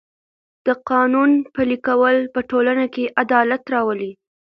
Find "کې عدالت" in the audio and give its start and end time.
2.93-3.63